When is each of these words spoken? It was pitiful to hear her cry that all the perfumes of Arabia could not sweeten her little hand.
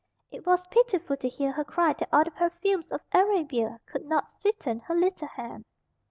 It 0.31 0.47
was 0.47 0.65
pitiful 0.65 1.15
to 1.17 1.27
hear 1.29 1.51
her 1.51 1.63
cry 1.63 1.93
that 1.93 2.09
all 2.11 2.23
the 2.23 2.31
perfumes 2.31 2.87
of 2.87 3.01
Arabia 3.11 3.79
could 3.85 4.07
not 4.07 4.31
sweeten 4.41 4.79
her 4.79 4.95
little 4.95 5.27
hand. 5.27 5.63